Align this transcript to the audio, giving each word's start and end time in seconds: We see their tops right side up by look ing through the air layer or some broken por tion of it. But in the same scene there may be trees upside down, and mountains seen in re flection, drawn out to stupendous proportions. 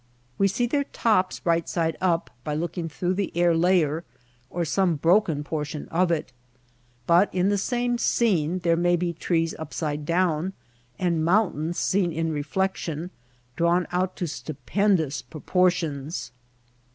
We 0.39 0.47
see 0.47 0.65
their 0.65 0.85
tops 0.85 1.45
right 1.45 1.69
side 1.69 1.95
up 2.01 2.31
by 2.43 2.55
look 2.55 2.75
ing 2.75 2.89
through 2.89 3.13
the 3.13 3.31
air 3.37 3.53
layer 3.55 4.03
or 4.49 4.65
some 4.65 4.95
broken 4.95 5.43
por 5.43 5.63
tion 5.63 5.87
of 5.89 6.11
it. 6.11 6.33
But 7.05 7.31
in 7.31 7.49
the 7.49 7.57
same 7.59 7.99
scene 7.99 8.57
there 8.63 8.75
may 8.75 8.95
be 8.95 9.13
trees 9.13 9.53
upside 9.59 10.03
down, 10.03 10.53
and 10.97 11.23
mountains 11.23 11.77
seen 11.77 12.11
in 12.11 12.31
re 12.31 12.41
flection, 12.41 13.11
drawn 13.55 13.85
out 13.91 14.15
to 14.15 14.25
stupendous 14.25 15.21
proportions. 15.21 16.31